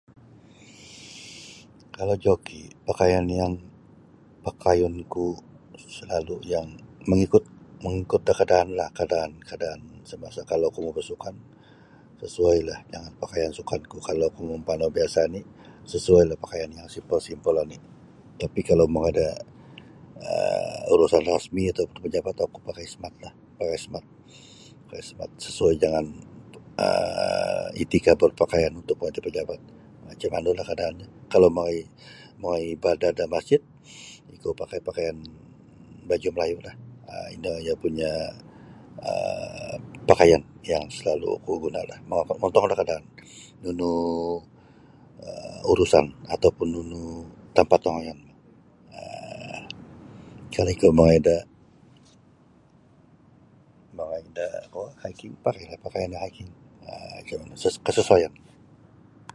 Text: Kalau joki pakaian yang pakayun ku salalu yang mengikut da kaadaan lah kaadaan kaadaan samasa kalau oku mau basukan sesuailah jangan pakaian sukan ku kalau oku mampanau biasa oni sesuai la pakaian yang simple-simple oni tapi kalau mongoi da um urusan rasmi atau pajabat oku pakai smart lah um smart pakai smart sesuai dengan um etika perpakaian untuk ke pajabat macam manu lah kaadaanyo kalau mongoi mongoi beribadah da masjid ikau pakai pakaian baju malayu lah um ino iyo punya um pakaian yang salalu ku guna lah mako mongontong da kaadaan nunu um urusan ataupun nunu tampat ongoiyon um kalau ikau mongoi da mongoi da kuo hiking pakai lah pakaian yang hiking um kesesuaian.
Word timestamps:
Kalau 1.97 2.15
joki 2.25 2.61
pakaian 2.89 3.25
yang 3.39 3.53
pakayun 4.45 4.95
ku 5.13 5.25
salalu 5.95 6.35
yang 6.53 6.67
mengikut 7.81 8.15
da 8.27 8.33
kaadaan 8.39 8.69
lah 8.79 8.89
kaadaan 8.97 9.31
kaadaan 9.47 9.79
samasa 10.09 10.41
kalau 10.51 10.65
oku 10.69 10.79
mau 10.85 10.93
basukan 10.99 11.35
sesuailah 12.21 12.79
jangan 12.91 13.11
pakaian 13.23 13.51
sukan 13.57 13.81
ku 13.91 13.97
kalau 14.07 14.25
oku 14.31 14.41
mampanau 14.49 14.89
biasa 14.97 15.19
oni 15.29 15.41
sesuai 15.91 16.23
la 16.29 16.35
pakaian 16.43 16.69
yang 16.77 16.87
simple-simple 16.95 17.57
oni 17.63 17.77
tapi 18.41 18.59
kalau 18.69 18.85
mongoi 18.93 19.13
da 19.19 19.27
um 20.25 20.59
urusan 20.97 21.21
rasmi 21.31 21.63
atau 21.71 21.85
pajabat 22.03 22.35
oku 22.45 22.57
pakai 22.69 22.85
smart 22.93 23.13
lah 23.25 23.33
um 23.61 23.69
smart 23.85 24.05
pakai 24.89 25.03
smart 25.09 25.31
sesuai 25.45 25.73
dengan 25.83 26.05
um 26.85 27.65
etika 27.83 28.11
perpakaian 28.21 28.73
untuk 28.81 28.95
ke 29.01 29.21
pajabat 29.27 29.59
macam 30.07 30.29
manu 30.37 30.51
lah 30.57 30.61
kaadaanyo 30.69 31.07
kalau 31.33 31.49
mongoi 31.55 31.79
mongoi 32.39 32.63
beribadah 32.81 33.09
da 33.17 33.25
masjid 33.33 33.57
ikau 34.35 34.53
pakai 34.61 34.77
pakaian 34.87 35.17
baju 36.07 36.29
malayu 36.37 36.57
lah 36.67 36.75
um 37.11 37.27
ino 37.35 37.51
iyo 37.63 37.73
punya 37.83 38.13
um 39.05 39.77
pakaian 40.09 40.41
yang 40.71 40.85
salalu 40.97 41.31
ku 41.45 41.53
guna 41.63 41.81
lah 41.89 41.97
mako 42.07 42.33
mongontong 42.39 42.65
da 42.71 42.75
kaadaan 42.79 43.03
nunu 43.65 43.93
um 45.25 45.57
urusan 45.71 46.05
ataupun 46.33 46.67
nunu 46.73 47.03
tampat 47.57 47.79
ongoiyon 47.89 48.19
um 48.95 49.63
kalau 50.53 50.71
ikau 50.75 50.91
mongoi 50.97 51.19
da 51.27 51.37
mongoi 53.95 54.23
da 54.37 54.47
kuo 54.71 54.87
hiking 55.05 55.31
pakai 55.45 55.63
lah 55.71 55.77
pakaian 55.83 56.11
yang 56.15 56.23
hiking 56.27 56.51
um 57.39 57.55
kesesuaian. 57.87 58.33